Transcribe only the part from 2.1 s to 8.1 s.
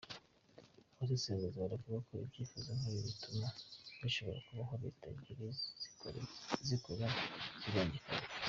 ibyifuzo nk'ibi bituma bishoboka ko habaho leta ebyiri zikora zibangikanye.